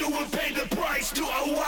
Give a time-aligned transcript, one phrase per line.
[0.00, 1.59] You will pay the price to a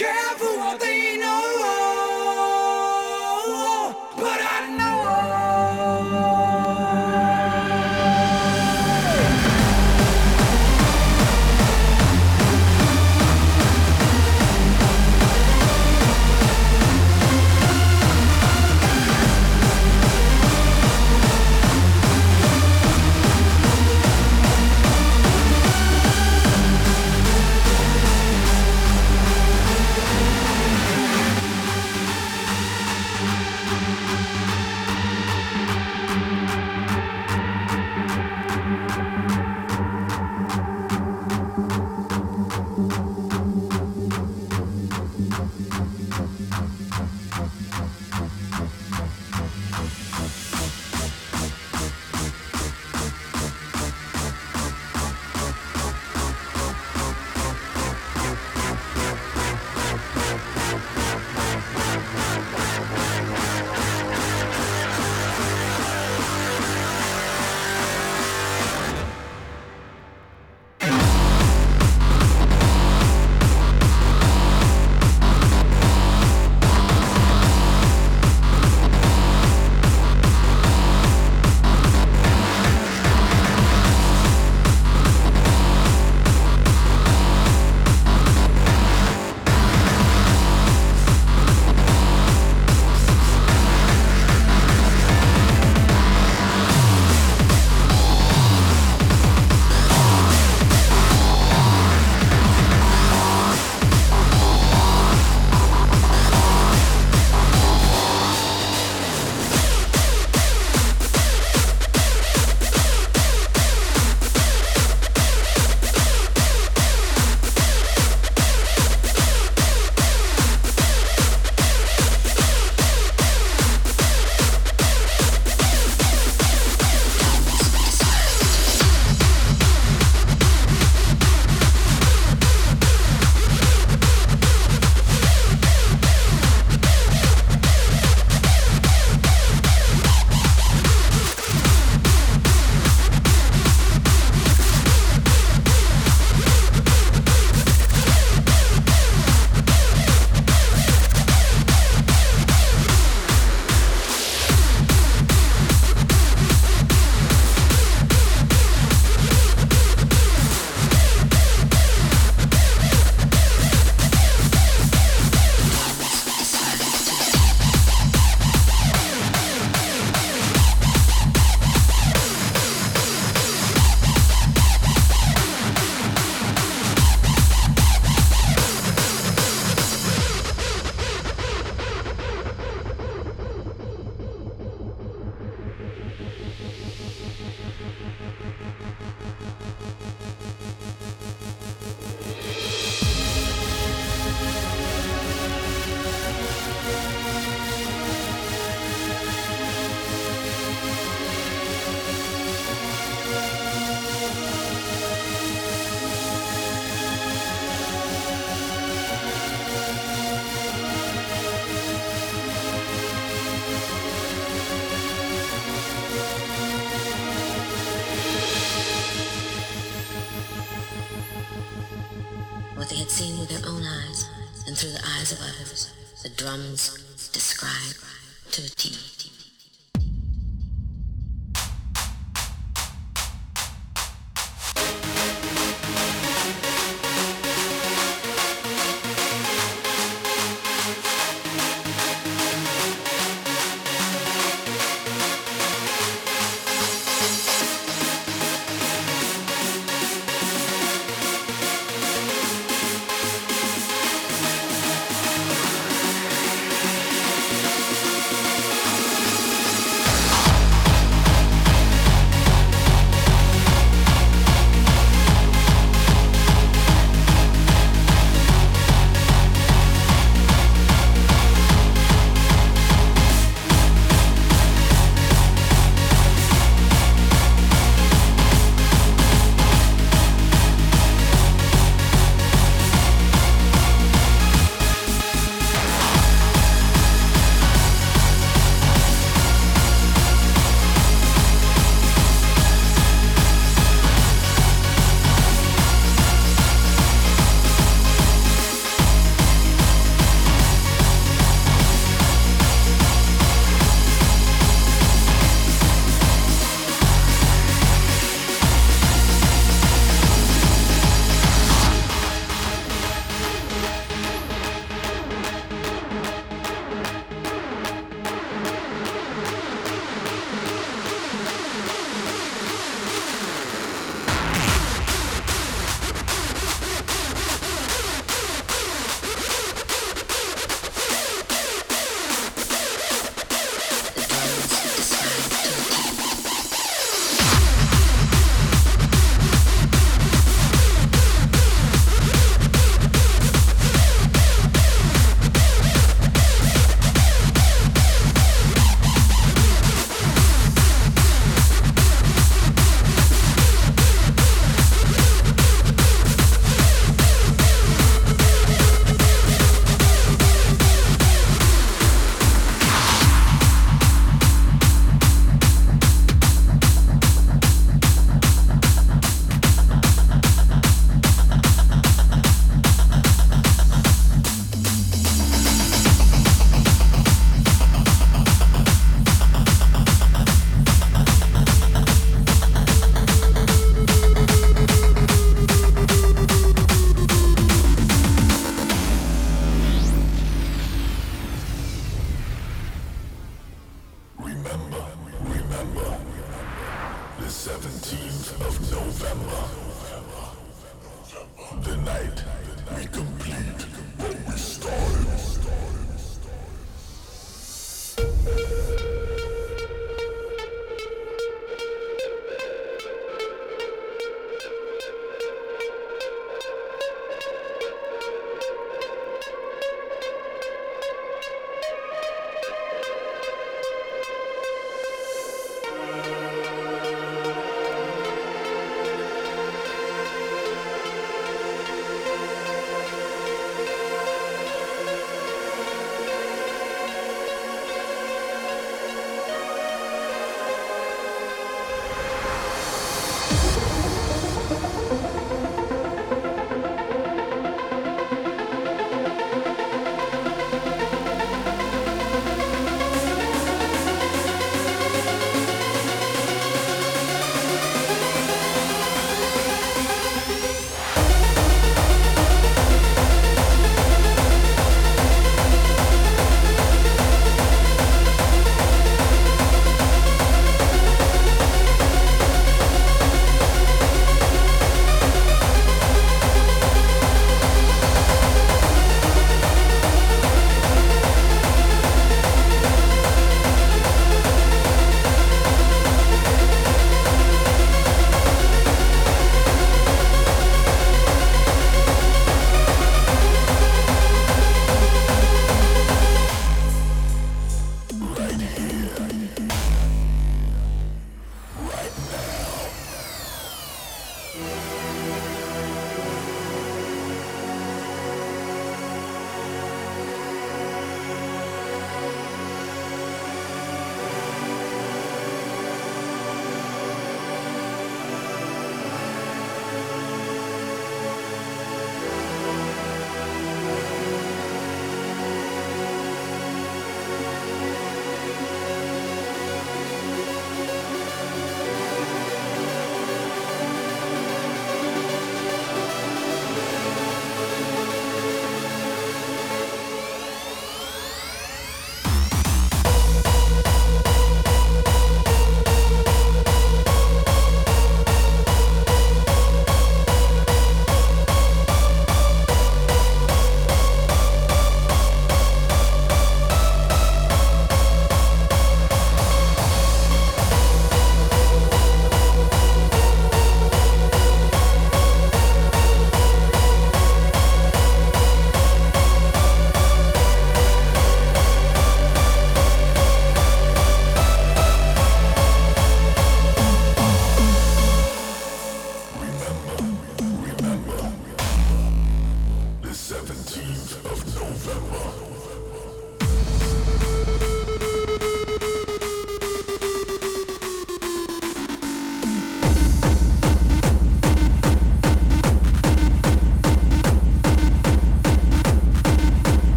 [0.00, 0.97] Never care for what they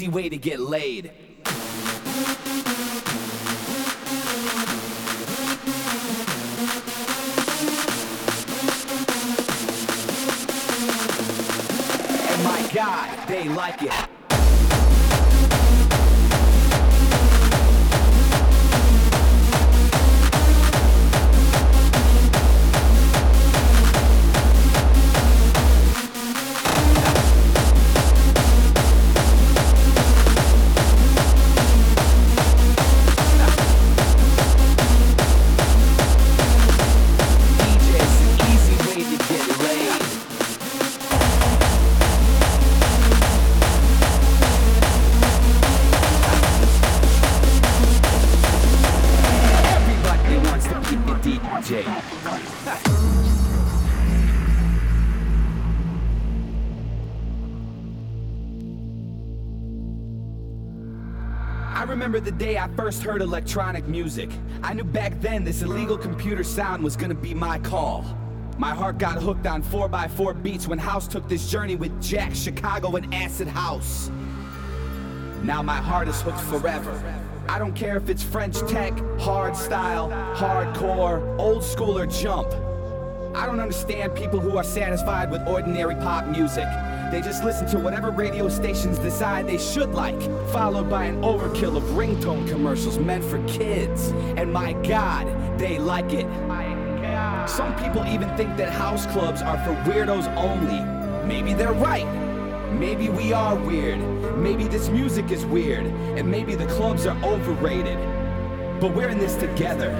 [0.00, 1.10] easy way to get laid.
[62.60, 64.28] I first heard electronic music.
[64.62, 68.04] I knew back then this illegal computer sound was gonna be my call.
[68.58, 72.96] My heart got hooked on 4x4 beats when House took this journey with Jack, Chicago,
[72.96, 74.10] and Acid House.
[75.42, 76.92] Now my heart is hooked forever.
[77.48, 82.52] I don't care if it's French tech, hard style, hardcore, old school, or jump.
[83.60, 86.64] Don't understand people who are satisfied with ordinary pop music.
[87.12, 90.18] They just listen to whatever radio stations decide they should like,
[90.50, 94.12] followed by an overkill of ringtone commercials meant for kids.
[94.38, 95.26] And my God,
[95.58, 96.24] they like it.
[97.46, 100.80] Some people even think that house clubs are for weirdos only.
[101.28, 102.08] Maybe they're right.
[102.72, 104.00] Maybe we are weird.
[104.38, 105.84] Maybe this music is weird.
[105.84, 107.98] And maybe the clubs are overrated.
[108.80, 109.90] But we're in this together.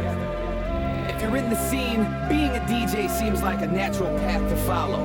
[1.31, 5.05] You're in the scene, being a DJ seems like a natural path to follow.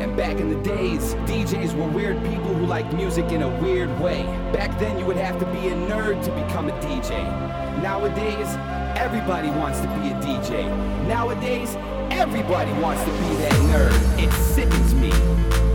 [0.00, 3.88] And back in the days, DJs were weird people who liked music in a weird
[4.00, 4.24] way.
[4.52, 7.22] Back then, you would have to be a nerd to become a DJ.
[7.80, 8.48] Nowadays,
[8.98, 10.66] everybody wants to be a DJ.
[11.06, 11.76] Nowadays,
[12.10, 14.18] everybody wants to be that nerd.
[14.20, 15.12] It sickens me.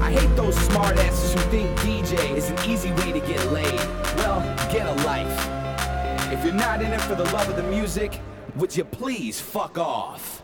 [0.01, 3.79] I hate those smartasses who think DJ is an easy way to get laid.
[4.17, 6.33] Well, get a life.
[6.33, 8.19] If you're not in it for the love of the music,
[8.55, 10.41] would you please fuck off?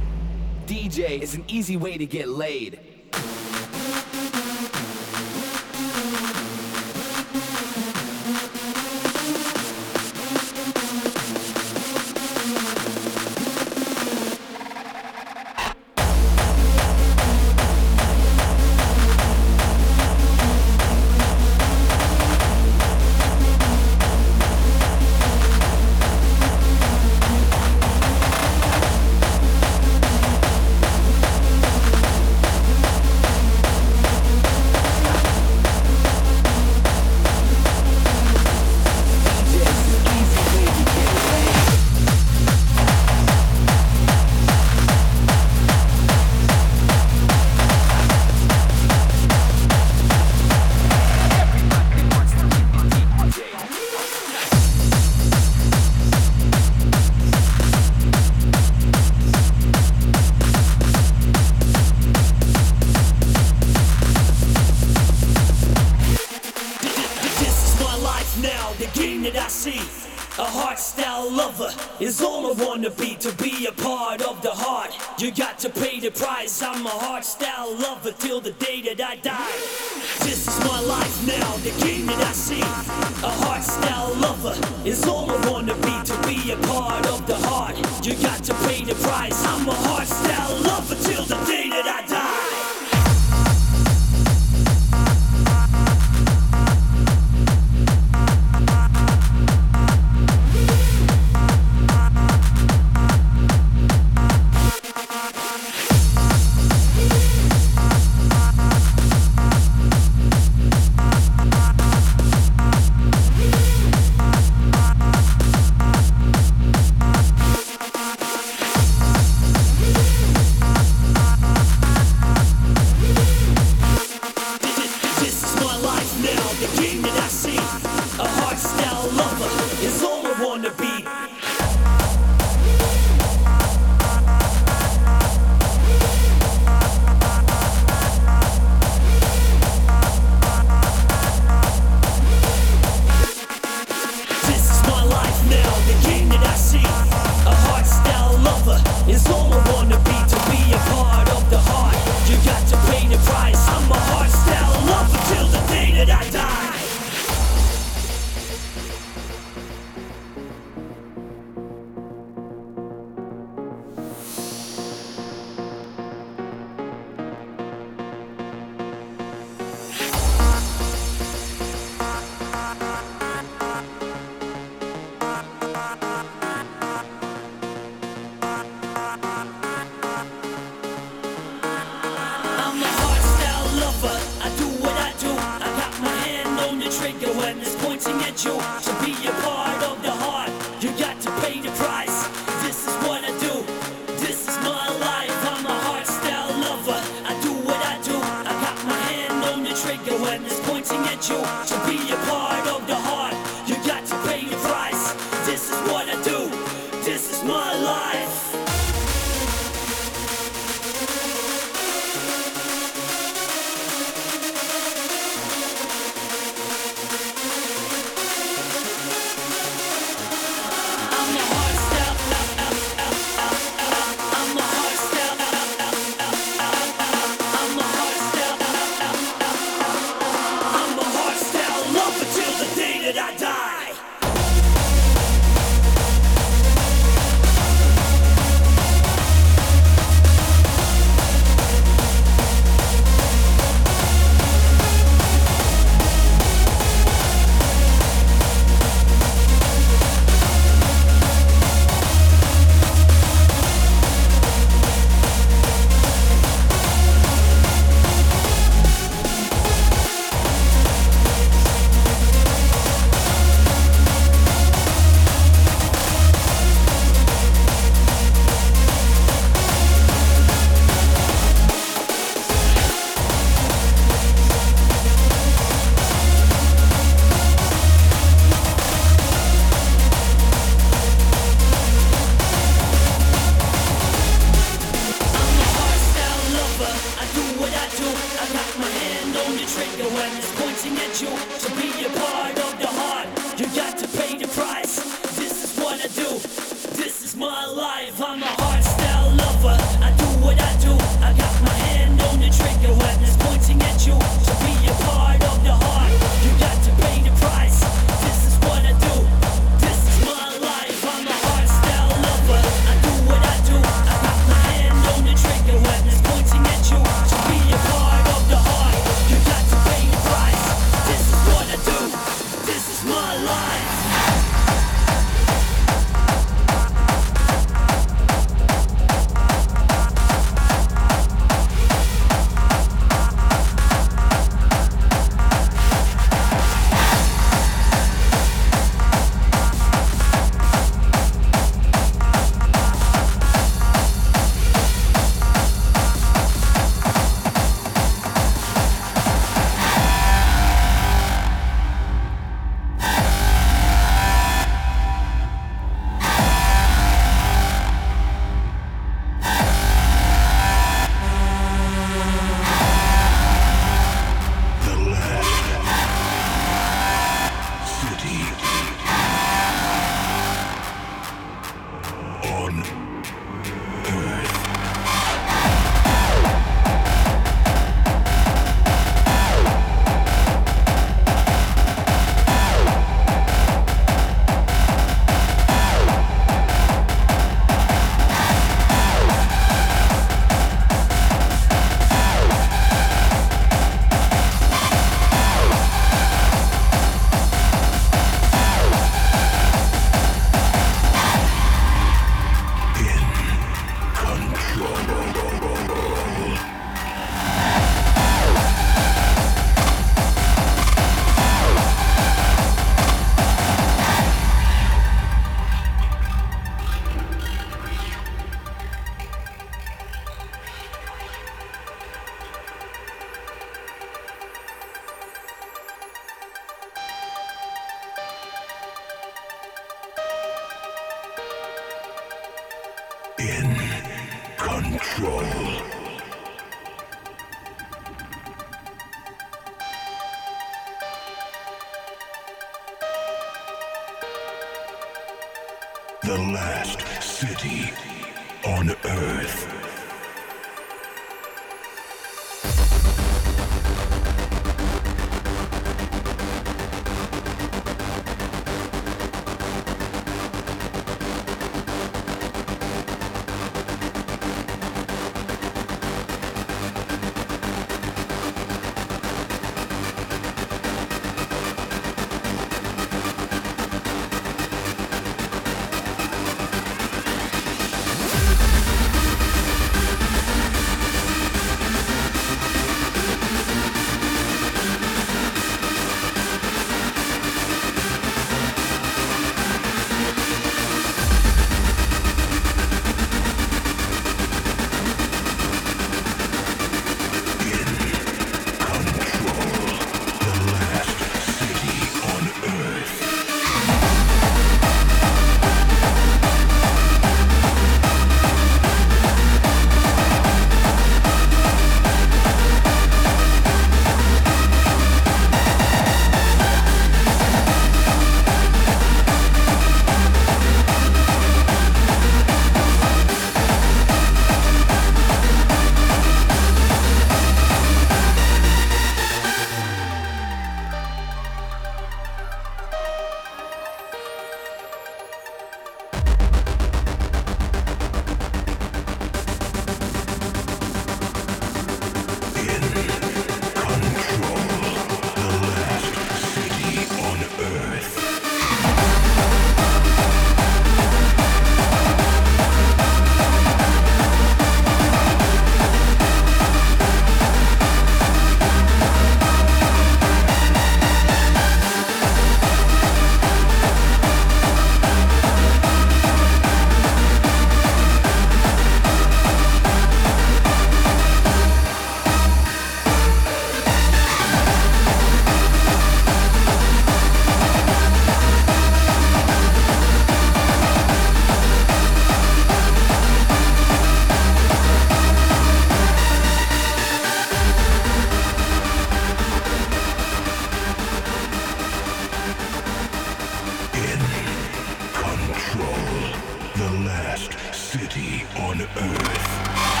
[597.71, 600.00] city on Earth.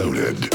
[0.00, 0.49] Reloaded.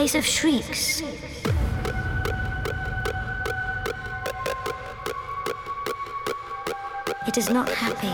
[0.00, 1.02] Place of shrieks.
[7.26, 8.08] It is not happy.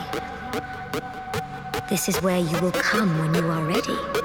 [1.89, 4.16] This is where you will come when you are ready.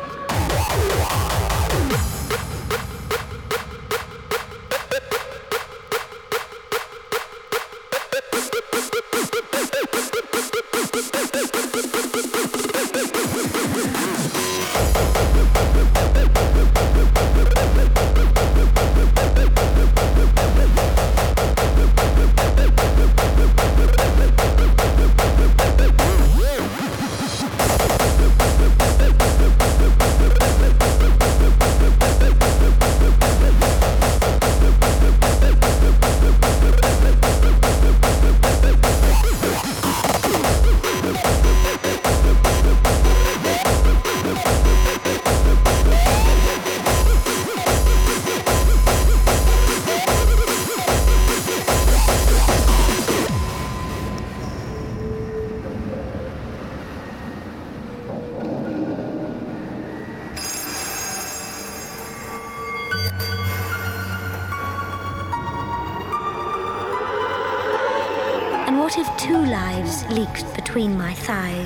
[71.31, 71.65] I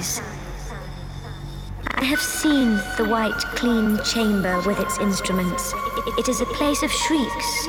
[2.04, 5.74] have seen the white, clean chamber with its instruments.
[6.20, 7.68] It is a place of shrieks.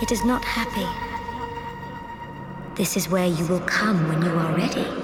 [0.00, 0.86] It is not happy.
[2.76, 5.03] This is where you will come when you are ready.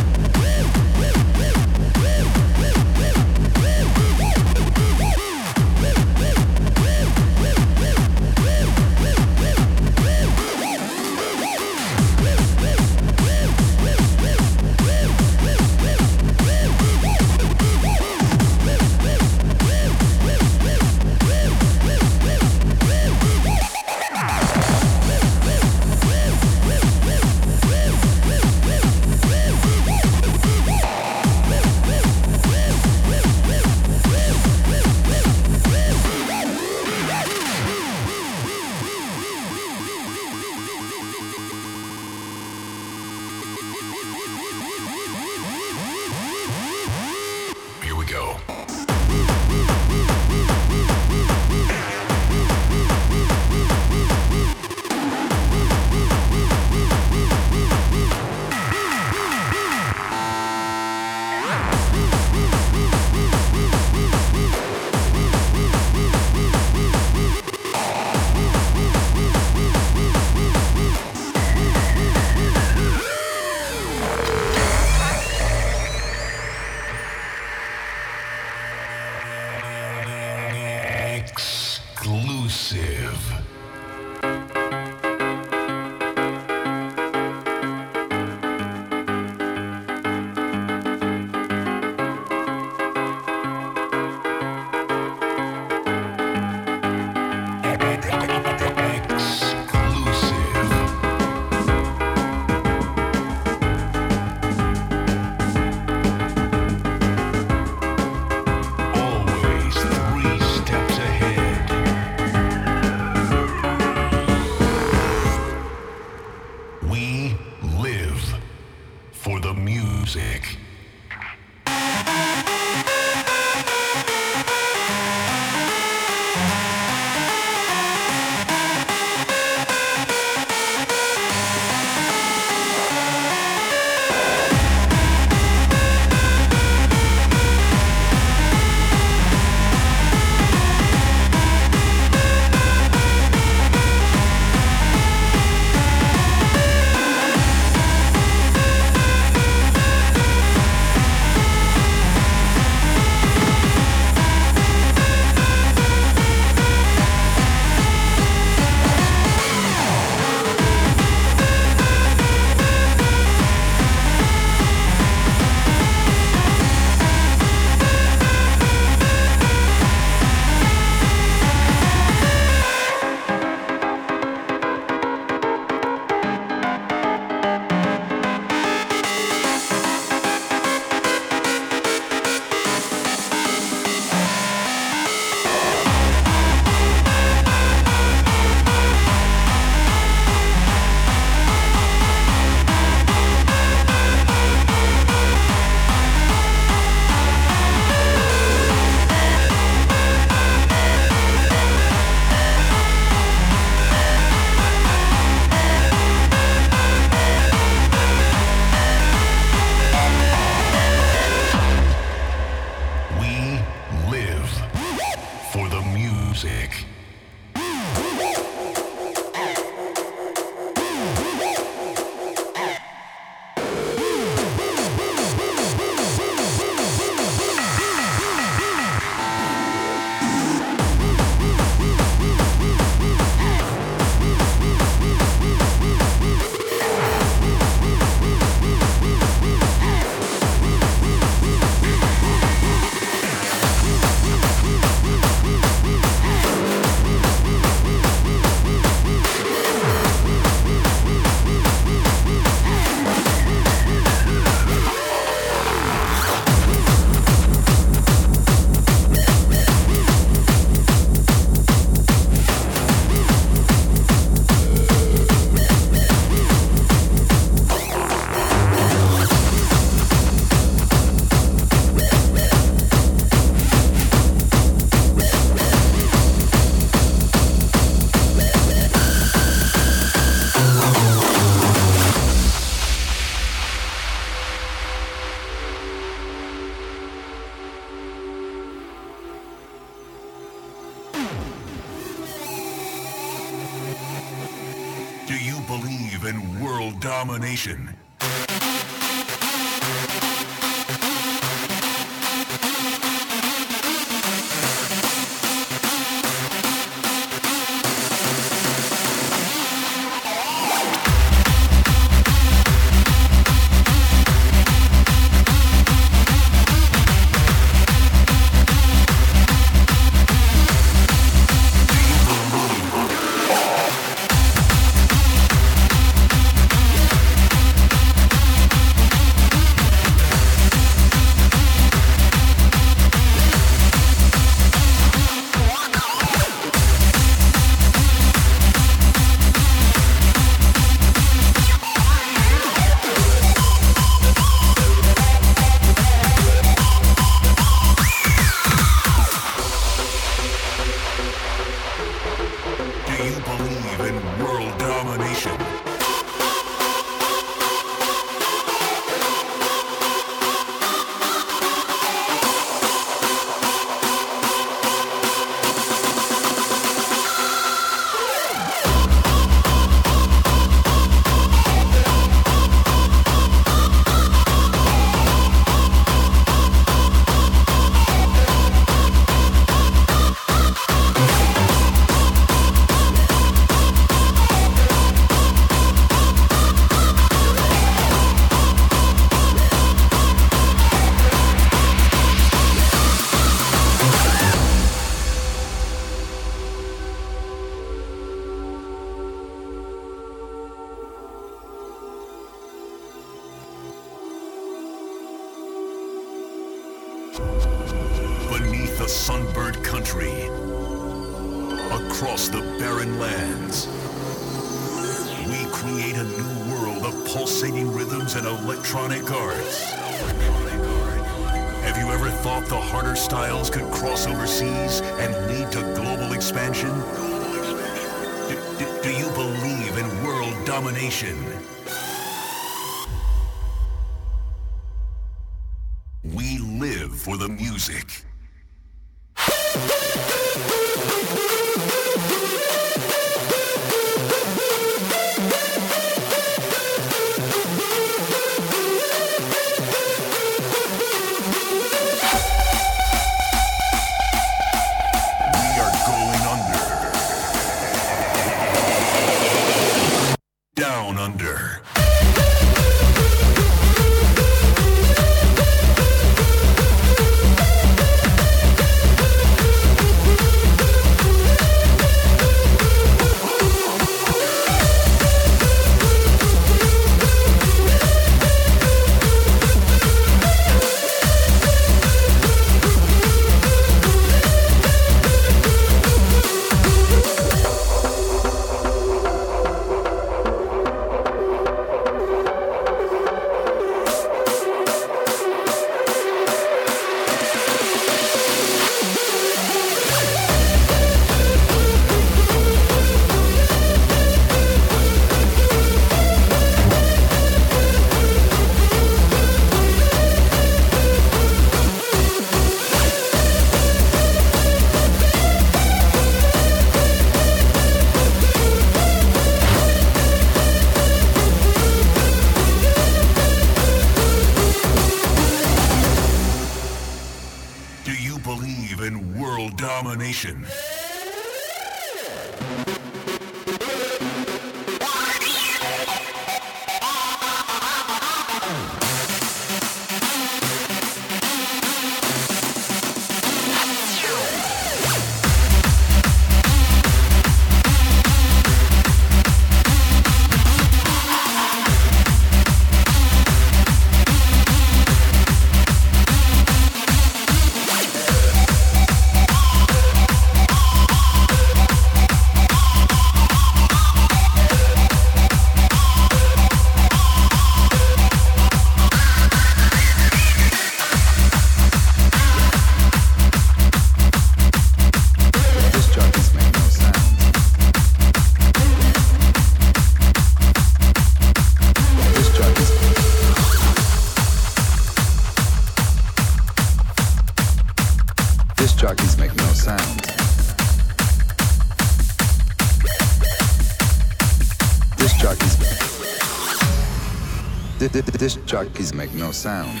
[598.70, 600.00] Jockeys make no sound.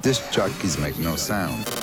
[0.00, 1.79] Disc jockeys make no sound.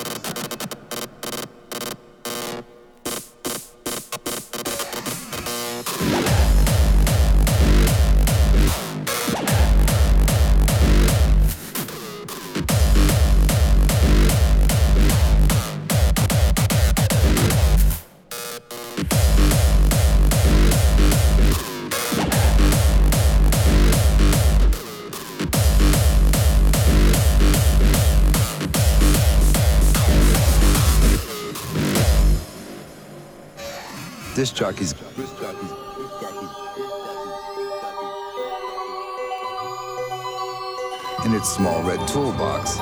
[34.58, 34.92] Jockeys.
[41.24, 42.76] In its small red toolbox,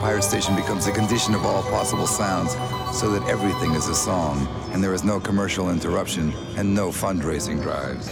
[0.00, 2.52] Pirate Station becomes a condition of all possible sounds
[2.98, 7.60] so that everything is a song and there is no commercial interruption and no fundraising
[7.60, 8.08] drives.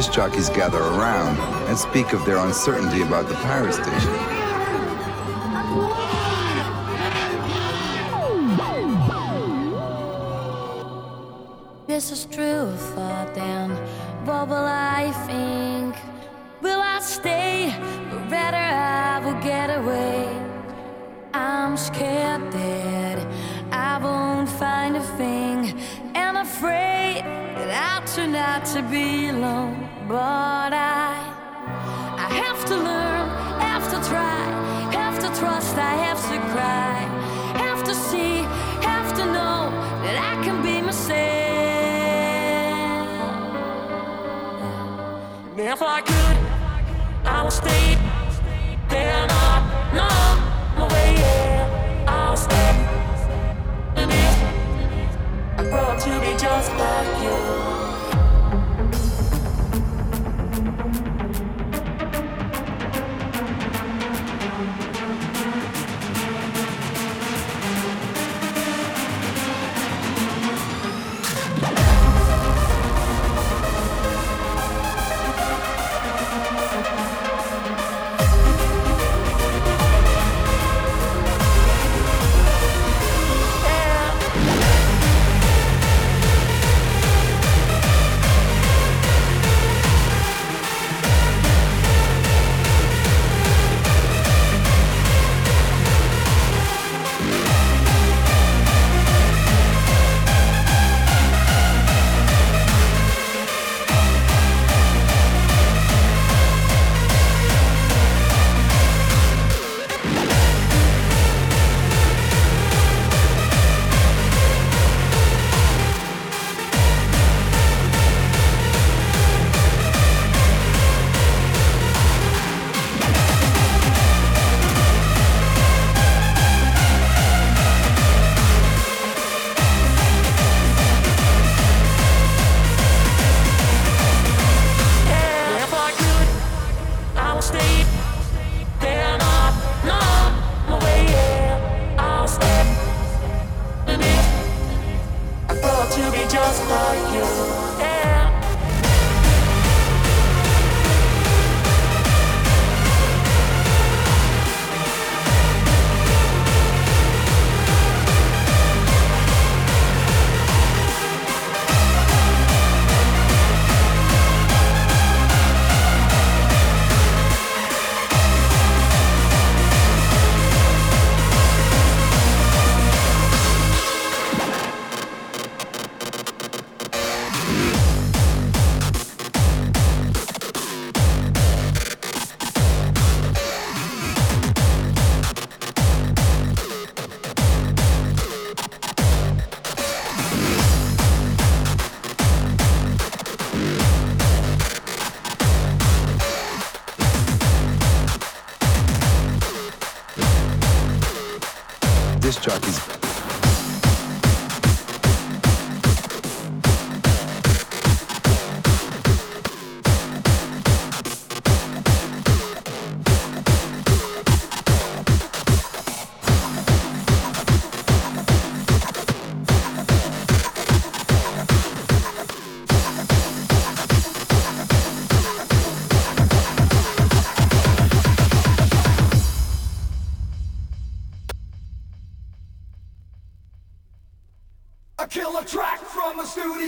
[0.00, 1.36] Disc jockeys gather around
[1.68, 4.39] and speak of their uncertainty about the pirate station.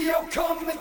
[0.03, 0.72] From a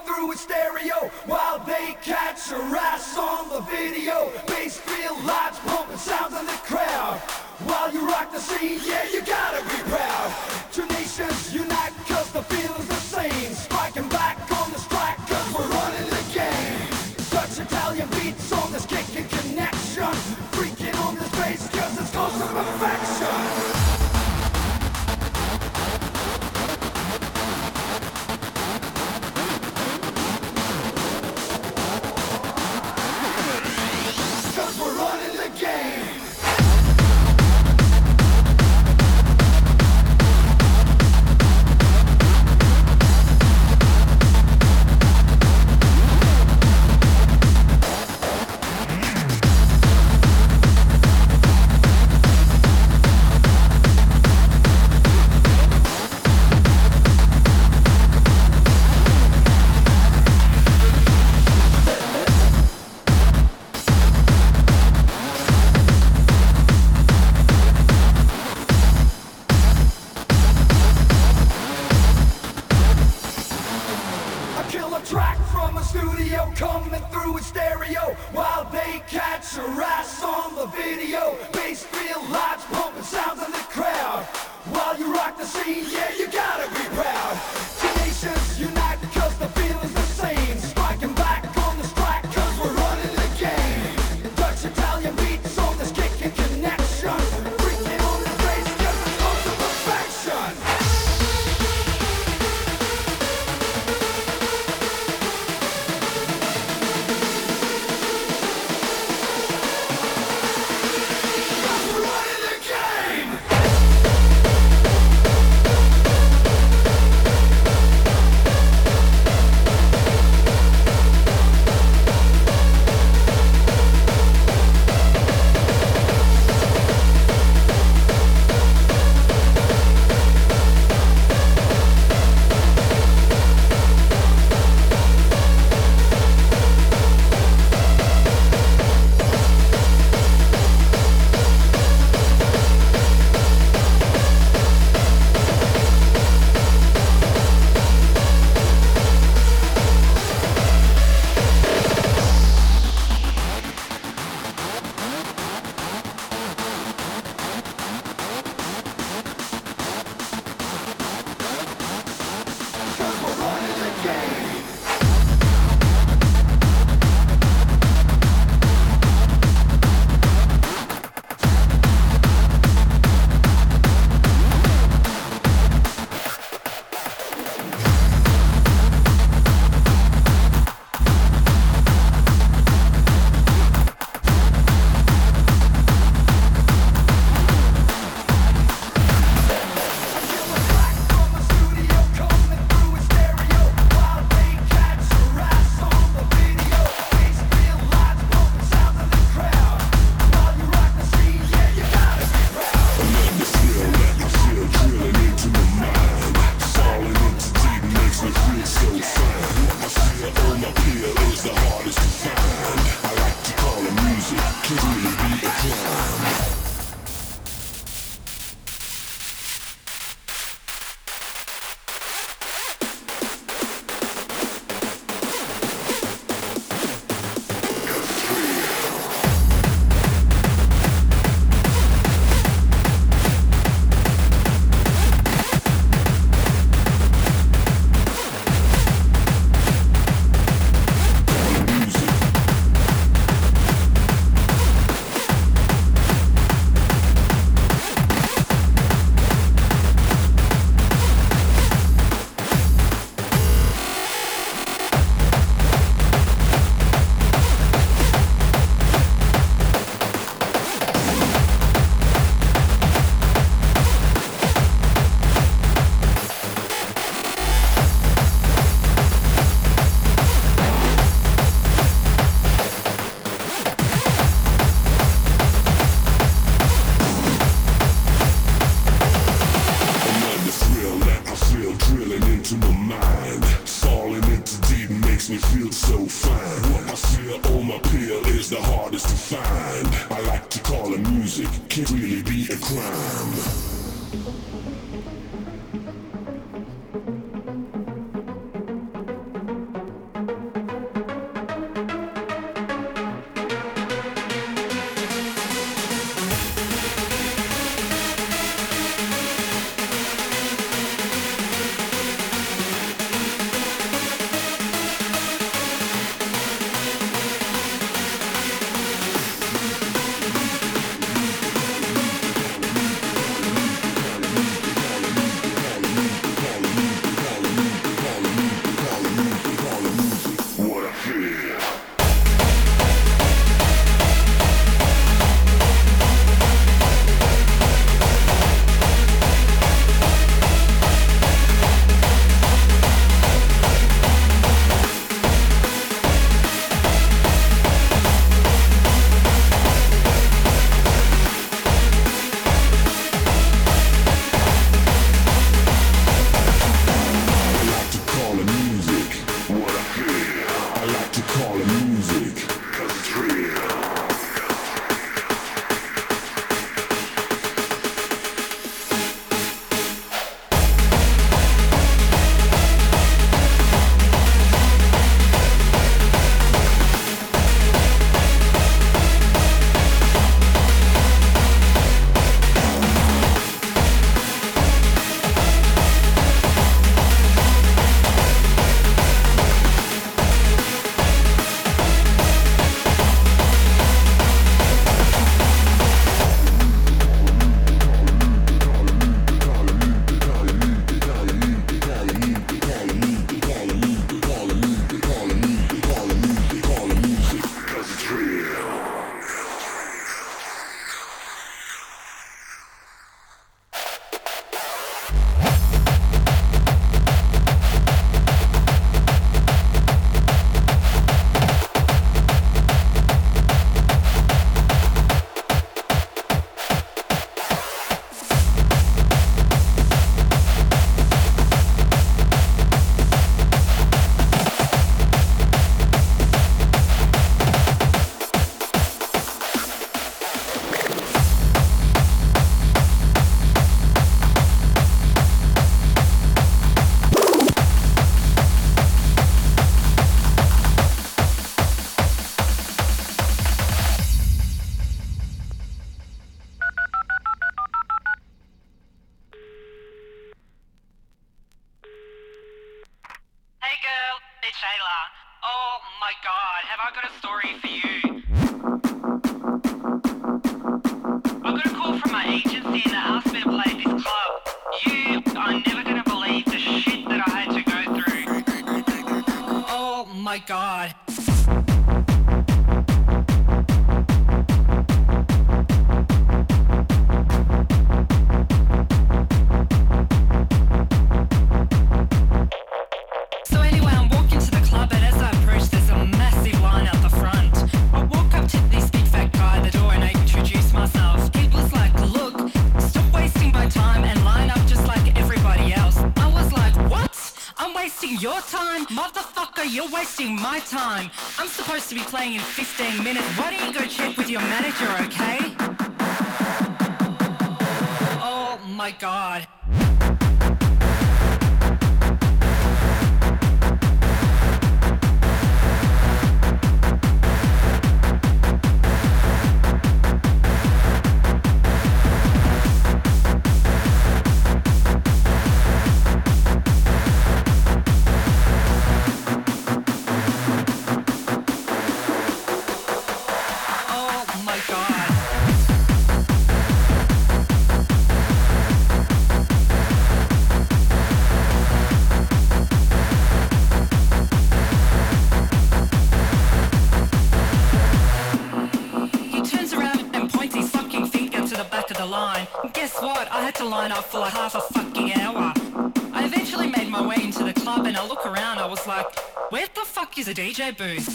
[570.53, 571.09] DJ booth?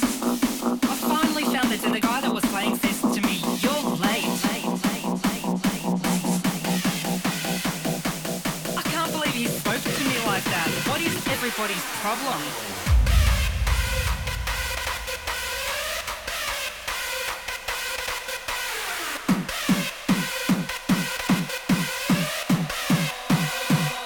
[0.63, 4.25] I finally found that the guy that was playing says to me, you're late.
[8.75, 10.69] I can't believe he spoke to me like like that?
[10.87, 12.41] What is everybody's problem?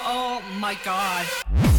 [0.03, 1.70] Oh my god.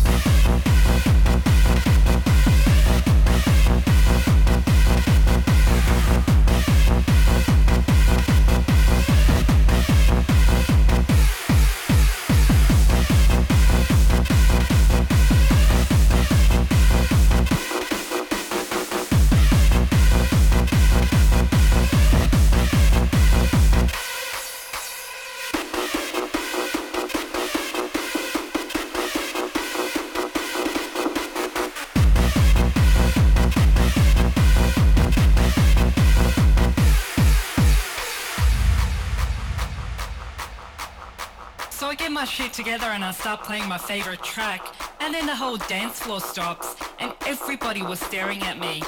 [42.52, 44.66] Get together and I start playing my favorite track,
[45.00, 48.82] and then the whole dance floor stops, and everybody was staring at me.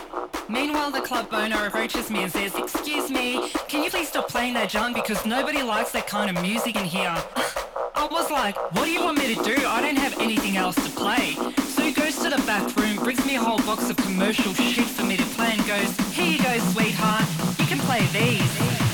[0.48, 4.54] Meanwhile, the club owner approaches me and says, Excuse me, can you please stop playing
[4.54, 7.08] that junk because nobody likes that kind of music in here?
[7.94, 9.56] I was like, What do you want me to do?
[9.66, 11.34] I don't have anything else to play.
[11.74, 14.86] So he goes to the back room, brings me a whole box of commercial shit
[14.86, 17.24] for me to play, and goes, Here you go, sweetheart,
[17.58, 18.93] you can play these.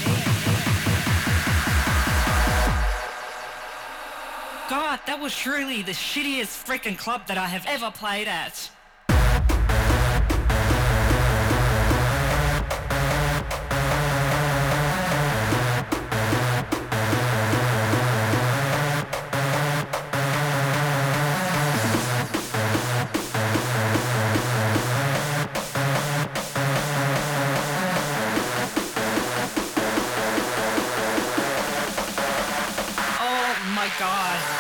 [4.71, 8.71] God, that was truly the shittiest freaking club that I have ever played at.
[33.23, 34.60] Oh god.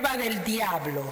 [0.00, 1.09] Del diablo.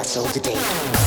[0.00, 0.99] My soul to